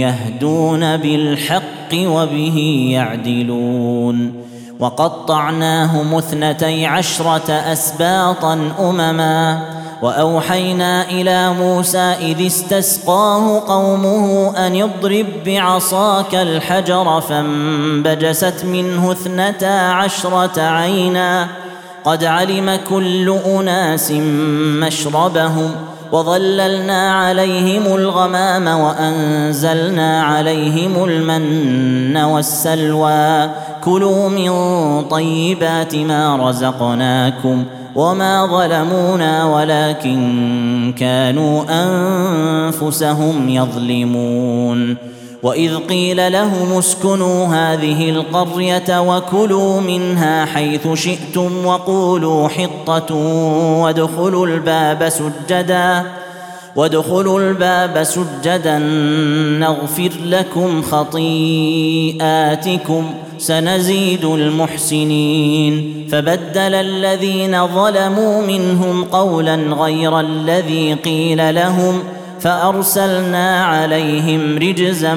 يهدون 0.01 0.97
بالحق 0.97 1.95
وبه 1.95 2.89
يعدلون. 2.93 4.45
وقطعناهم 4.81 6.15
اثنتي 6.15 6.87
عشرة 6.87 7.53
أسباطا 7.53 8.73
أمما. 8.81 9.61
وأوحينا 10.03 11.11
إلى 11.11 11.53
موسى 11.53 11.99
إذ 11.99 12.47
استسقاه 12.47 13.61
قومه 13.69 14.57
أن 14.67 14.83
اضرب 14.83 15.27
بعصاك 15.47 16.35
الحجر 16.35 17.21
فانبجست 17.21 18.65
منه 18.65 19.13
اثنتا 19.13 19.91
عشرة 19.91 20.61
عينا. 20.61 21.49
قد 22.05 22.25
علم 22.25 22.79
كل 22.91 23.39
أناس 23.47 24.13
مشربهم 24.81 25.71
وظللنا 26.13 27.13
عليهم 27.13 27.97
الغمام 27.97 28.67
وأنزلنا 28.67 30.23
عليهم 30.23 31.05
المن 31.05 32.17
والسلوى. 32.17 33.51
كلوا 33.85 34.29
من 34.29 34.53
طيبات 35.03 35.95
ما 35.95 36.49
رزقناكم 36.49 37.65
وما 37.95 38.47
ظلمونا 38.47 39.45
ولكن 39.45 40.95
كانوا 40.99 41.65
أنفسهم 41.71 43.49
يظلمون. 43.49 44.97
وإذ 45.43 45.77
قيل 45.77 46.33
لهم 46.33 46.79
اسكنوا 46.79 47.47
هذه 47.47 48.11
القرية 48.11 49.01
وكلوا 49.01 49.81
منها 49.81 50.45
حيث 50.45 50.89
شئتم 50.95 51.67
وقولوا 51.67 52.49
حطة 52.49 53.15
وادخلوا 53.83 54.47
الباب 54.47 55.09
سجدا 55.09 56.05
وادخلوا 56.77 57.41
الباب 57.41 58.03
سجدا 58.05 58.79
نغفر 59.59 60.11
لكم 60.25 60.83
خطيئاتكم 60.83 62.25
سنزيد 63.39 64.25
المحسنين. 64.25 66.07
فبدل 66.13 66.75
الذين 66.75 67.67
ظلموا 67.67 68.43
منهم 68.43 69.05
قولا 69.05 69.55
غير 69.55 70.21
الذي 70.21 70.95
قيل 70.95 71.55
لهم 71.55 72.03
فأرسلنا 72.41 73.65
عليهم 73.65 74.59
رجزا 74.59 75.15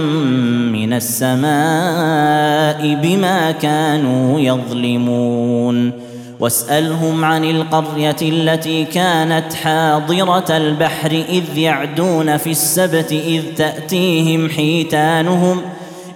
من 0.78 0.94
السماء 0.94 2.80
بما 3.04 3.52
كانوا 3.52 4.40
يظلمون. 4.40 5.92
واسألهم 6.40 7.26
عن 7.26 7.44
القرية 7.44 8.16
التي 8.22 8.86
كانت 8.86 9.54
حاضرة 9.54 10.58
البحر 10.58 11.12
إذ 11.30 11.58
يعدون 11.58 12.38
في 12.38 12.52
السبت 12.52 13.12
إذ 13.12 13.42
تأتيهم 13.58 14.50
حيتانهم 14.50 15.62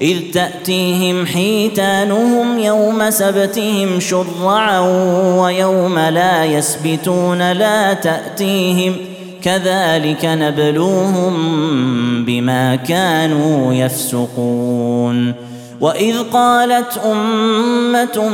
إذ 0.02 0.18
تأتيهم 0.34 1.26
حيتانهم 1.26 2.60
يوم 2.60 3.10
سبتهم 3.10 4.00
شرعا 4.00 4.80
ويوم 5.40 6.00
لا 6.00 6.46
يسبتون 6.46 7.52
لا 7.52 7.94
تأتيهم. 7.94 8.96
كذلك 9.46 10.26
نبلوهم 10.26 11.36
بما 12.26 12.76
كانوا 12.76 13.74
يفسقون. 13.74 15.34
وإذ 15.82 16.16
قالت 16.34 17.02
أمة 17.06 18.30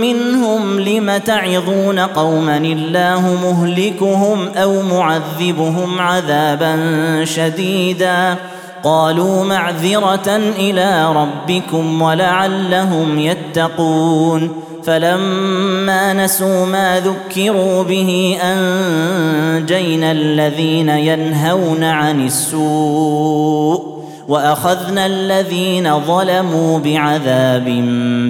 منهم 0.00 0.80
لم 0.80 1.16
تعظون 1.16 1.98
قوما 1.98 2.56
الله 2.56 3.38
مهلكهم 3.44 4.48
أو 4.56 4.82
معذبهم 4.82 6.00
عذابا 6.00 6.76
شديدا؟ 7.24 8.36
قالوا 8.84 9.44
معذرة 9.44 10.36
إلى 10.36 11.12
ربكم 11.14 12.02
ولعلهم 12.02 13.18
يتقون. 13.18 14.62
فلما 14.88 16.12
نسوا 16.12 16.66
ما 16.66 17.00
ذكروا 17.00 17.82
به 17.82 18.38
أنجينا 18.42 20.12
الذين 20.12 20.88
ينهون 20.88 21.84
عن 21.84 22.26
السوء 22.26 23.98
وأخذنا 24.28 25.06
الذين 25.06 26.00
ظلموا 26.00 26.78
بعذاب 26.78 27.64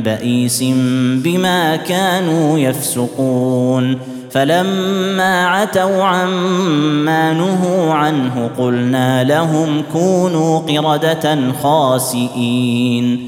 بئيس 0.05 0.65
بما 1.25 1.77
كانوا 1.77 2.59
يفسقون 2.59 3.99
فلما 4.31 5.47
عتوا 5.47 6.05
عما 6.05 7.33
نهوا 7.33 7.95
عنه 7.95 8.51
قلنا 8.59 9.25
لهم 9.25 9.83
كونوا 9.93 10.59
قردة 10.59 11.53
خاسئين 11.63 13.28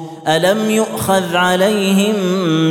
الم 0.27 0.69
يؤخذ 0.69 1.35
عليهم 1.35 2.15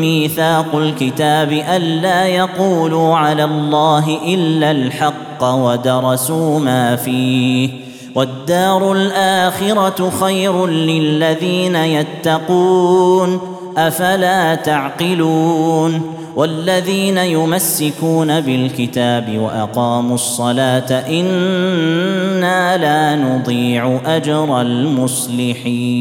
ميثاق 0.00 0.74
الكتاب 0.74 1.52
الا 1.52 2.26
يقولوا 2.26 3.16
على 3.16 3.44
الله 3.44 4.18
الا 4.34 4.70
الحق 4.70 5.44
ودرسوا 5.44 6.60
ما 6.60 6.96
فيه 6.96 7.70
والدار 8.14 8.92
الاخره 8.92 10.10
خير 10.20 10.66
للذين 10.66 11.76
يتقون 11.76 13.40
افلا 13.76 14.54
تعقلون 14.54 16.16
والذين 16.36 17.18
يمسكون 17.18 18.40
بالكتاب 18.40 19.38
واقاموا 19.38 20.14
الصلاه 20.14 21.04
أنا 21.08 22.76
لا 22.76 23.16
نضيع 23.16 24.00
اجر 24.06 24.60
المصلحين 24.60 26.00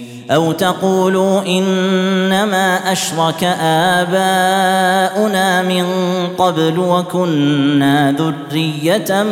أو 0.31 0.51
تقولوا 0.51 1.41
إنما 1.47 2.91
أشرك 2.91 3.43
آباؤنا 3.99 5.61
من 5.61 5.85
قبل 6.37 6.79
وكنا 6.79 8.11
ذرية 8.11 9.23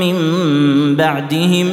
من 0.00 0.16
بعدهم 0.96 1.72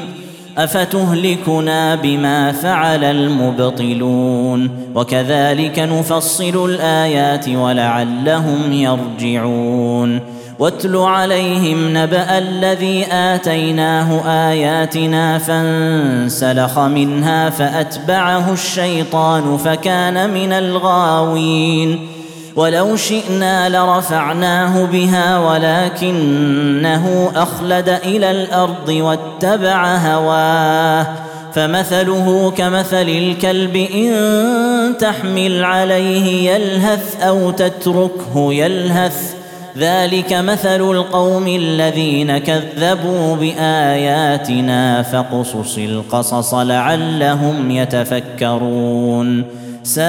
أفتهلكنا 0.58 1.96
بما 1.96 2.52
فعل 2.52 3.04
المبطلون 3.04 4.70
وكذلك 4.96 5.80
نفصل 5.80 6.70
الآيات 6.70 7.50
ولعلهم 7.50 8.72
يرجعون 8.72 10.36
واتل 10.60 10.96
عليهم 10.96 11.98
نبأ 11.98 12.38
الذي 12.38 13.06
آتيناه 13.12 14.22
آياتنا 14.52 15.38
فانسلخ 15.38 16.80
منها 16.80 17.50
فأتبعه 17.50 18.54
الشيطان 18.54 19.58
فكان 19.58 20.30
من 20.30 20.54
الغاوين. 20.54 22.08
ولو 22.56 22.96
شئنا 22.96 23.70
لرفعناه 23.70 24.86
بها 24.86 25.40
ولكنه 25.40 27.32
أخلد 27.36 27.90
إلى 27.90 28.32
الأرض 28.32 28.90
واتبع 28.90 29.96
هواه. 29.96 31.08
فمثله 31.54 32.54
كمثل 32.58 33.10
الكلب 33.10 33.76
إن 33.76 34.98
تحمل 35.00 35.64
عليه 35.64 36.52
يلهث 36.52 37.24
أو 37.24 37.52
تتركه 37.52 38.54
يلهث 38.54 39.45
ذلك 39.78 40.34
مثل 40.34 40.92
القوم 40.92 41.48
الذين 41.48 42.38
كذبوا 42.38 43.36
بآياتنا 43.36 45.02
فاقصص 45.02 45.78
القصص 45.78 46.54
لعلهم 46.54 47.72
يتفكرون. 47.72 49.44
ساء 49.84 50.06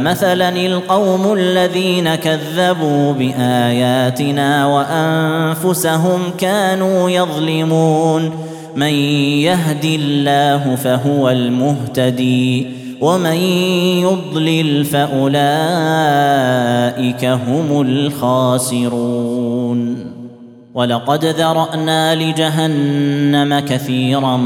مثلا 0.00 0.48
القوم 0.48 1.32
الذين 1.32 2.14
كذبوا 2.14 3.12
بآياتنا 3.12 4.66
وأنفسهم 4.66 6.20
كانوا 6.38 7.10
يظلمون. 7.10 8.30
من 8.76 8.94
يهد 9.44 9.84
الله 9.84 10.74
فهو 10.74 11.30
المهتدي. 11.30 12.81
ومن 13.02 13.36
يضلل 14.02 14.84
فأولئك 14.84 15.42
هم 17.24 17.80
الخاسرون. 17.80 19.96
ولقد 20.74 21.24
ذرأنا 21.24 22.14
لجهنم 22.14 23.58
كثيرا 23.58 24.36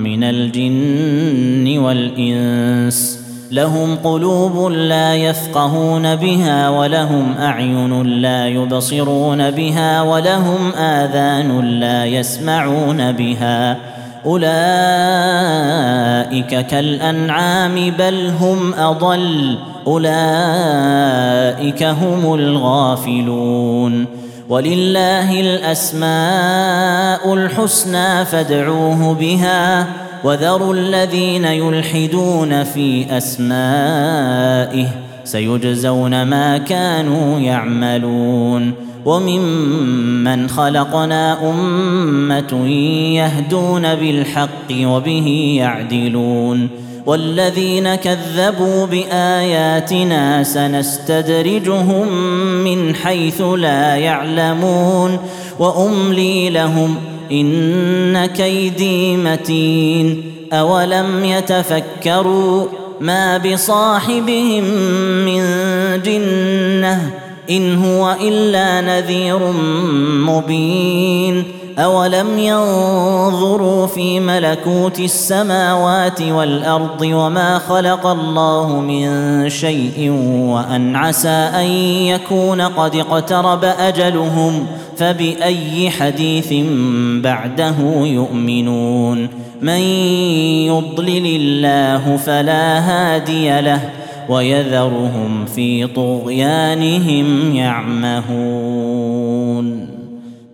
من 0.00 0.24
الجن 0.24 1.78
والإنس. 1.78 3.26
لهم 3.52 3.96
قلوب 3.96 4.72
لا 4.72 5.14
يفقهون 5.14 6.16
بها 6.16 6.68
ولهم 6.68 7.34
أعين 7.40 8.02
لا 8.02 8.48
يبصرون 8.48 9.50
بها 9.50 10.02
ولهم 10.02 10.72
آذان 10.72 11.80
لا 11.80 12.06
يسمعون 12.06 13.12
بها. 13.12 13.95
أولئك 14.26 14.46
كالأنعام 16.66 17.90
بل 17.98 18.32
هم 18.40 18.74
أضل. 18.74 19.58
أولئك 19.86 21.82
هم 21.82 22.34
الغافلون. 22.34 24.06
ولله 24.48 25.40
الأسماء 25.40 27.34
الحسنى 27.34 28.24
فادعوه 28.24 29.14
بها. 29.14 29.86
وذروا 30.24 30.74
الذين 30.74 31.44
يلحدون 31.44 32.64
في 32.64 33.16
أسمائه. 33.16 34.86
سيجزون 35.24 36.22
ما 36.22 36.58
كانوا 36.58 37.40
يعملون. 37.40 38.85
وممن 39.06 40.48
خلقنا 40.48 41.50
أمة 41.50 42.68
يهدون 43.14 43.94
بالحق 43.94 44.72
وبه 44.72 45.54
يعدلون 45.58 46.68
والذين 47.06 47.94
كذبوا 47.94 48.86
بآياتنا 48.86 50.42
سنستدرجهم 50.42 52.08
من 52.64 52.94
حيث 52.94 53.40
لا 53.40 53.96
يعلمون 53.96 55.18
وأملي 55.58 56.50
لهم 56.50 56.94
إن 57.32 58.26
كيدي 58.26 59.16
متين 59.16 60.22
أولم 60.52 61.24
يتفكروا 61.24 62.66
ما 63.00 63.38
بصاحبهم 63.38 64.64
من 65.24 65.42
جنة 66.02 67.25
إن 67.50 67.84
هو 67.84 68.16
إلا 68.20 68.80
نذير 68.80 69.38
مبين. 70.26 71.44
أولم 71.78 72.38
ينظروا 72.38 73.86
في 73.86 74.20
ملكوت 74.20 75.00
السماوات 75.00 76.22
والأرض 76.22 77.02
وما 77.02 77.58
خلق 77.58 78.06
الله 78.06 78.80
من 78.80 79.48
شيء 79.50 80.10
وأن 80.48 80.96
عسى 80.96 81.28
أن 81.28 81.66
يكون 82.06 82.60
قد 82.60 82.96
اقترب 82.96 83.64
أجلهم 83.64 84.66
فبأي 84.96 85.90
حديث 85.90 86.52
بعده 87.22 87.76
يؤمنون. 88.04 89.28
من 89.62 89.80
يضلل 90.68 91.26
الله 91.26 92.16
فلا 92.16 92.78
هادي 92.78 93.60
له 93.60 93.80
ويذرهم 94.28 95.44
في 95.44 95.86
طغيانهم 95.86 97.56
يعمهون. 97.56 99.16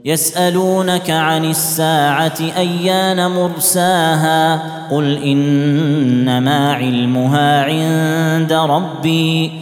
يسألونك 0.05 1.11
عن 1.11 1.45
الساعة 1.45 2.39
أيان 2.57 3.31
مرساها؟ 3.31 4.63
قل 4.91 5.23
إنما 5.25 6.73
علمها 6.73 7.65
عند 7.65 8.53
ربي. 8.53 9.62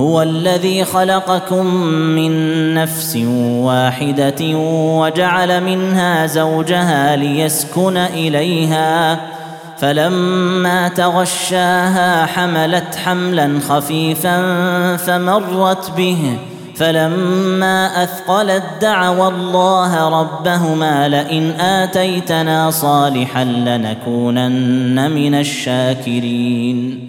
هو 0.00 0.22
الذي 0.22 0.84
خلقكم 0.84 1.66
من 1.86 2.74
نفس 2.74 3.16
واحدة 3.42 4.56
وجعل 4.98 5.64
منها 5.64 6.26
زوجها 6.26 7.16
ليسكن 7.16 7.96
إليها. 7.96 9.20
فلما 9.78 10.88
تغشاها 10.88 12.26
حملت 12.26 12.96
حملا 13.04 13.60
خفيفا 13.68 14.36
فمرت 14.96 15.90
به. 15.96 16.38
فلما 16.76 18.02
أثقلت 18.02 18.62
دعوا 18.80 19.28
الله 19.28 20.20
ربهما 20.20 21.08
لئن 21.08 21.50
آتيتنا 21.60 22.70
صالحا 22.70 23.44
لنكونن 23.44 25.10
من 25.10 25.34
الشاكرين. 25.34 27.08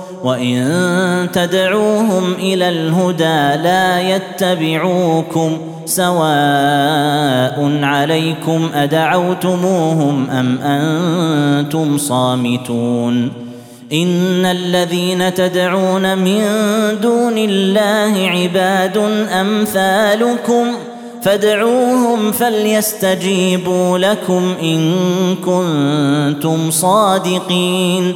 وان 0.23 1.29
تدعوهم 1.33 2.33
إلى 2.33 2.69
الهدى 2.69 3.63
لا 3.63 4.01
يتبعوكم 4.01 5.57
سواء 5.85 7.79
عليكم 7.83 8.69
ادعوتموهم 8.73 10.29
ام 10.29 10.57
أنتم 10.61 11.97
صامتون 11.97 13.31
ان 13.93 14.45
الذين 14.45 15.33
تدعون 15.33 16.17
من 16.17 16.41
دون 17.01 17.37
الله 17.37 18.29
عباد 18.29 18.97
امثالكم 19.31 20.65
فادعوهم 21.21 22.31
فليستجيبوا 22.31 23.97
لكم 23.97 24.53
ان 24.63 24.93
كنتم 25.35 26.71
صادقين 26.71 28.15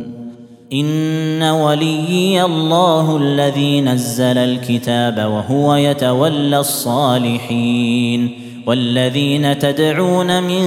إن 0.73 1.43
وليي 1.43 2.43
الله 2.43 3.17
الذي 3.17 3.81
نزل 3.81 4.37
الكتاب 4.37 5.17
وهو 5.17 5.75
يتولى 5.75 6.59
الصالحين 6.59 8.31
والذين 8.65 9.59
تدعون 9.59 10.43
من 10.43 10.61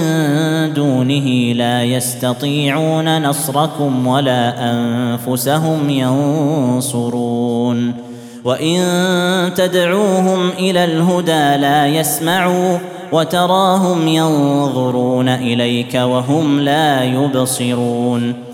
دونه 0.74 1.52
لا 1.52 1.84
يستطيعون 1.84 3.22
نصركم 3.22 4.06
ولا 4.06 4.72
أنفسهم 4.72 5.90
ينصرون 5.90 7.94
وإن 8.44 8.80
تدعوهم 9.56 10.48
إلى 10.58 10.84
الهدى 10.84 11.60
لا 11.60 11.86
يسمعوا 11.86 12.78
وتراهم 13.12 14.08
ينظرون 14.08 15.28
إليك 15.28 15.94
وهم 15.94 16.60
لا 16.60 17.04
يبصرون 17.04 18.53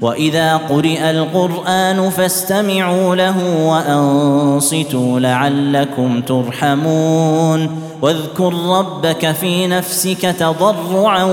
واذا 0.00 0.56
قرئ 0.56 1.10
القران 1.10 2.10
فاستمعوا 2.10 3.16
له 3.16 3.66
وانصتوا 3.66 5.20
لعلكم 5.20 6.20
ترحمون 6.20 7.70
واذكر 8.02 8.54
ربك 8.54 9.32
في 9.32 9.66
نفسك 9.66 10.20
تضرعا 10.20 11.24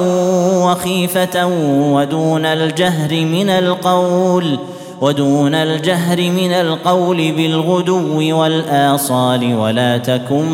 وخيفه 0.64 1.46
ودون 1.94 2.46
الجهر 2.46 3.12
من 3.26 3.50
القول 3.50 4.60
ودون 5.02 5.56
الجهر 5.56 6.18
من 6.18 6.52
القول 6.52 7.32
بالغدو 7.32 8.40
والاصال 8.40 9.56
ولا 9.56 9.98
تكن 9.98 10.50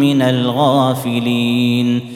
من 0.00 0.22
الغافلين 0.22 2.15